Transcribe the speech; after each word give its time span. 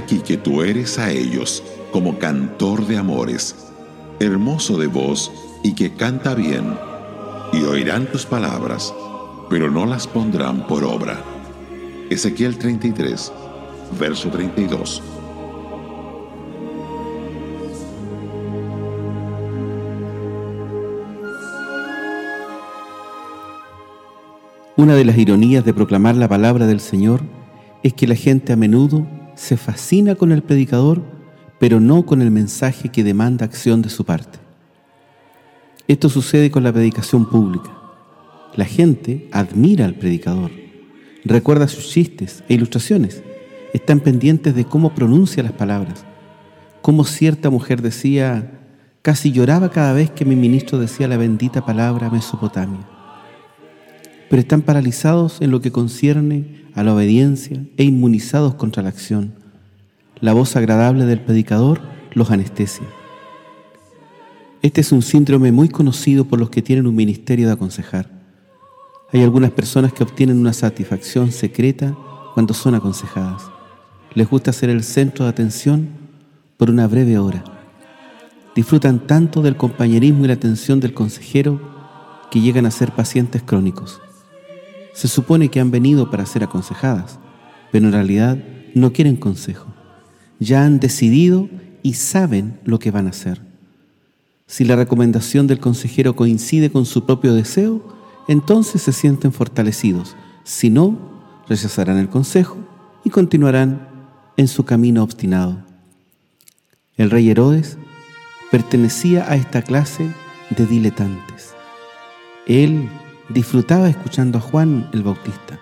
aquí 0.00 0.20
que 0.20 0.36
tú 0.36 0.62
eres 0.62 0.98
a 0.98 1.10
ellos 1.10 1.62
como 1.92 2.18
cantor 2.18 2.86
de 2.86 2.96
amores, 2.96 3.54
hermoso 4.18 4.78
de 4.78 4.86
voz 4.86 5.30
y 5.62 5.74
que 5.74 5.92
canta 5.92 6.34
bien, 6.34 6.74
y 7.52 7.62
oirán 7.64 8.06
tus 8.10 8.24
palabras, 8.24 8.94
pero 9.48 9.70
no 9.70 9.86
las 9.86 10.06
pondrán 10.06 10.66
por 10.66 10.84
obra. 10.84 11.22
Ezequiel 12.08 12.58
33, 12.58 13.32
verso 13.98 14.30
32. 14.30 15.02
Una 24.76 24.94
de 24.94 25.04
las 25.04 25.18
ironías 25.18 25.64
de 25.64 25.74
proclamar 25.74 26.16
la 26.16 26.28
palabra 26.28 26.66
del 26.66 26.80
Señor 26.80 27.20
es 27.82 27.92
que 27.92 28.06
la 28.06 28.14
gente 28.14 28.54
a 28.54 28.56
menudo 28.56 29.06
se 29.40 29.56
fascina 29.56 30.16
con 30.16 30.32
el 30.32 30.42
predicador, 30.42 31.02
pero 31.58 31.80
no 31.80 32.04
con 32.04 32.20
el 32.20 32.30
mensaje 32.30 32.90
que 32.90 33.02
demanda 33.02 33.46
acción 33.46 33.80
de 33.80 33.88
su 33.88 34.04
parte. 34.04 34.38
Esto 35.88 36.10
sucede 36.10 36.50
con 36.50 36.62
la 36.62 36.70
predicación 36.70 37.26
pública. 37.26 37.70
La 38.54 38.66
gente 38.66 39.30
admira 39.32 39.86
al 39.86 39.94
predicador, 39.94 40.50
recuerda 41.24 41.68
sus 41.68 41.88
chistes 41.88 42.44
e 42.50 42.54
ilustraciones, 42.54 43.22
están 43.72 44.00
pendientes 44.00 44.54
de 44.54 44.66
cómo 44.66 44.94
pronuncia 44.94 45.42
las 45.42 45.52
palabras, 45.52 46.04
como 46.82 47.04
cierta 47.04 47.48
mujer 47.48 47.80
decía, 47.80 48.60
casi 49.00 49.32
lloraba 49.32 49.70
cada 49.70 49.94
vez 49.94 50.10
que 50.10 50.26
mi 50.26 50.36
ministro 50.36 50.78
decía 50.78 51.08
la 51.08 51.16
bendita 51.16 51.64
palabra 51.64 52.10
Mesopotamia 52.10 52.99
pero 54.30 54.40
están 54.40 54.62
paralizados 54.62 55.40
en 55.40 55.50
lo 55.50 55.60
que 55.60 55.72
concierne 55.72 56.62
a 56.74 56.84
la 56.84 56.94
obediencia 56.94 57.64
e 57.76 57.82
inmunizados 57.82 58.54
contra 58.54 58.80
la 58.80 58.88
acción. 58.88 59.34
La 60.20 60.32
voz 60.32 60.54
agradable 60.54 61.04
del 61.04 61.20
predicador 61.20 61.80
los 62.12 62.30
anestesia. 62.30 62.86
Este 64.62 64.82
es 64.82 64.92
un 64.92 65.02
síndrome 65.02 65.50
muy 65.50 65.68
conocido 65.68 66.26
por 66.26 66.38
los 66.38 66.48
que 66.48 66.62
tienen 66.62 66.86
un 66.86 66.94
ministerio 66.94 67.48
de 67.48 67.54
aconsejar. 67.54 68.08
Hay 69.12 69.20
algunas 69.24 69.50
personas 69.50 69.92
que 69.92 70.04
obtienen 70.04 70.38
una 70.38 70.52
satisfacción 70.52 71.32
secreta 71.32 71.96
cuando 72.32 72.54
son 72.54 72.76
aconsejadas. 72.76 73.42
Les 74.14 74.30
gusta 74.30 74.52
ser 74.52 74.70
el 74.70 74.84
centro 74.84 75.24
de 75.24 75.30
atención 75.32 75.88
por 76.56 76.70
una 76.70 76.86
breve 76.86 77.18
hora. 77.18 77.42
Disfrutan 78.54 79.08
tanto 79.08 79.42
del 79.42 79.56
compañerismo 79.56 80.24
y 80.24 80.28
la 80.28 80.34
atención 80.34 80.78
del 80.78 80.94
consejero 80.94 81.60
que 82.30 82.40
llegan 82.40 82.66
a 82.66 82.70
ser 82.70 82.92
pacientes 82.92 83.42
crónicos. 83.42 84.00
Se 85.00 85.08
supone 85.08 85.48
que 85.48 85.60
han 85.60 85.70
venido 85.70 86.10
para 86.10 86.26
ser 86.26 86.44
aconsejadas, 86.44 87.18
pero 87.72 87.86
en 87.86 87.92
realidad 87.92 88.36
no 88.74 88.92
quieren 88.92 89.16
consejo. 89.16 89.72
Ya 90.40 90.62
han 90.66 90.78
decidido 90.78 91.48
y 91.82 91.94
saben 91.94 92.60
lo 92.64 92.78
que 92.78 92.90
van 92.90 93.06
a 93.06 93.10
hacer. 93.10 93.40
Si 94.46 94.66
la 94.66 94.76
recomendación 94.76 95.46
del 95.46 95.58
consejero 95.58 96.14
coincide 96.16 96.70
con 96.70 96.84
su 96.84 97.06
propio 97.06 97.32
deseo, 97.32 97.82
entonces 98.28 98.82
se 98.82 98.92
sienten 98.92 99.32
fortalecidos. 99.32 100.16
Si 100.44 100.68
no, 100.68 100.98
rechazarán 101.48 101.96
el 101.96 102.10
consejo 102.10 102.58
y 103.02 103.08
continuarán 103.08 103.88
en 104.36 104.48
su 104.48 104.66
camino 104.66 105.02
obstinado. 105.02 105.64
El 106.98 107.10
rey 107.10 107.30
Herodes 107.30 107.78
pertenecía 108.50 109.24
a 109.32 109.36
esta 109.36 109.62
clase 109.62 110.10
de 110.54 110.66
diletantes. 110.66 111.54
Él 112.46 112.90
disfrutaba 113.32 113.88
escuchando 113.88 114.38
a 114.38 114.40
Juan 114.40 114.88
el 114.92 115.02
Bautista, 115.02 115.58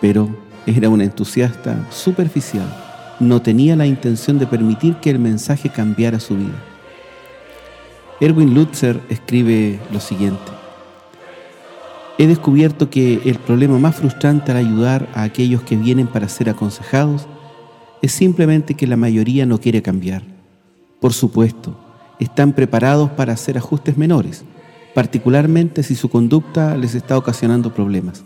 pero 0.00 0.28
era 0.66 0.88
un 0.88 1.00
entusiasta 1.00 1.86
superficial. 1.90 2.66
No 3.20 3.42
tenía 3.42 3.76
la 3.76 3.86
intención 3.86 4.38
de 4.38 4.46
permitir 4.46 4.96
que 4.96 5.10
el 5.10 5.18
mensaje 5.18 5.70
cambiara 5.70 6.20
su 6.20 6.36
vida. 6.36 6.62
Erwin 8.20 8.54
Lutzer 8.54 9.00
escribe 9.08 9.78
lo 9.92 10.00
siguiente. 10.00 10.52
He 12.18 12.26
descubierto 12.26 12.90
que 12.90 13.20
el 13.24 13.38
problema 13.38 13.78
más 13.78 13.94
frustrante 13.94 14.50
al 14.50 14.56
ayudar 14.58 15.08
a 15.14 15.22
aquellos 15.22 15.62
que 15.62 15.76
vienen 15.76 16.08
para 16.08 16.28
ser 16.28 16.50
aconsejados 16.50 17.28
es 18.02 18.12
simplemente 18.12 18.74
que 18.74 18.88
la 18.88 18.96
mayoría 18.96 19.46
no 19.46 19.60
quiere 19.60 19.82
cambiar. 19.82 20.22
Por 21.00 21.12
supuesto, 21.12 21.76
están 22.18 22.52
preparados 22.52 23.10
para 23.10 23.32
hacer 23.32 23.56
ajustes 23.56 23.96
menores, 23.96 24.44
particularmente 24.98 25.84
si 25.84 25.94
su 25.94 26.08
conducta 26.08 26.76
les 26.76 26.96
está 26.96 27.16
ocasionando 27.16 27.72
problemas. 27.72 28.24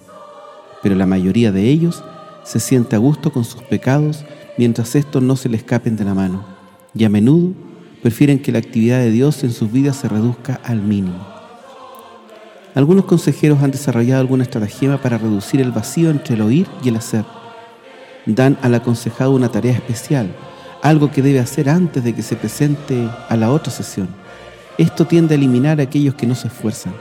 Pero 0.82 0.94
la 0.94 1.04
mayoría 1.04 1.52
de 1.52 1.68
ellos 1.68 2.02
se 2.44 2.60
siente 2.60 2.96
a 2.96 2.98
gusto 2.98 3.30
con 3.30 3.44
sus 3.44 3.62
pecados 3.62 4.24
mientras 4.56 4.94
estos 4.94 5.22
no 5.22 5.36
se 5.36 5.50
le 5.50 5.58
escapen 5.58 5.96
de 5.96 6.04
la 6.04 6.14
mano, 6.14 6.46
y 6.94 7.04
a 7.04 7.10
menudo 7.10 7.52
prefieren 8.00 8.38
que 8.38 8.52
la 8.52 8.58
actividad 8.60 9.00
de 9.00 9.10
Dios 9.10 9.44
en 9.44 9.52
sus 9.52 9.70
vidas 9.70 9.96
se 9.96 10.08
reduzca 10.08 10.62
al 10.64 10.80
mínimo. 10.80 11.26
Algunos 12.74 13.04
consejeros 13.04 13.62
han 13.62 13.70
desarrollado 13.70 14.22
alguna 14.22 14.44
estratagema 14.44 14.96
para 14.96 15.18
reducir 15.18 15.60
el 15.60 15.72
vacío 15.72 16.08
entre 16.08 16.36
el 16.36 16.40
oír 16.40 16.66
y 16.82 16.88
el 16.88 16.96
hacer. 16.96 17.26
Dan 18.24 18.56
al 18.62 18.74
aconsejado 18.74 19.32
una 19.32 19.50
tarea 19.50 19.74
especial, 19.74 20.34
algo 20.80 21.10
que 21.10 21.20
debe 21.20 21.40
hacer 21.40 21.68
antes 21.68 22.02
de 22.02 22.14
que 22.14 22.22
se 22.22 22.34
presente 22.34 23.10
a 23.28 23.36
la 23.36 23.50
otra 23.50 23.70
sesión. 23.70 24.21
Esto 24.82 25.04
tiende 25.04 25.34
a 25.34 25.38
eliminar 25.38 25.78
a 25.78 25.84
aquellos 25.84 26.16
que 26.16 26.26
no 26.26 26.34
se 26.34 26.48
esfuerzan, 26.48 26.92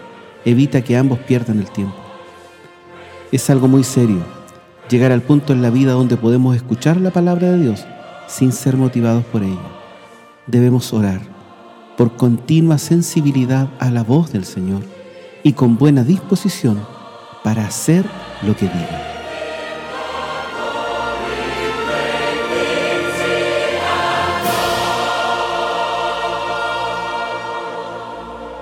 evita 0.46 0.84
que 0.84 0.96
ambos 0.96 1.18
pierdan 1.18 1.58
el 1.58 1.72
tiempo. 1.72 1.96
Es 3.32 3.50
algo 3.50 3.68
muy 3.68 3.84
serio, 3.84 4.20
llegar 4.88 5.12
al 5.12 5.24
punto 5.24 5.52
en 5.52 5.64
la 5.64 5.72
vida 5.72 5.94
donde 5.94 6.16
podemos 6.16 6.56
escuchar 6.56 6.98
la 6.98 7.10
palabra 7.10 7.50
de 7.50 7.58
Dios 7.58 7.84
sin 8.28 8.52
ser 8.52 8.78
motivados 8.78 9.26
por 9.26 9.42
ella. 9.42 9.58
Debemos 10.46 10.94
orar 10.94 11.22
por 11.98 12.16
continua 12.18 12.78
sensibilidad 12.78 13.68
a 13.80 13.90
la 13.90 14.04
voz 14.04 14.32
del 14.32 14.46
Señor 14.46 14.84
y 15.42 15.54
con 15.54 15.76
buena 15.76 16.04
disposición 16.04 16.86
para 17.44 17.66
hacer 17.66 18.06
lo 18.44 18.56
que 18.56 18.66
diga. 18.66 19.21